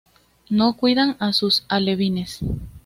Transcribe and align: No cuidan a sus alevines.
No 0.49 0.77
cuidan 0.77 1.15
a 1.19 1.31
sus 1.31 1.63
alevines. 1.69 2.39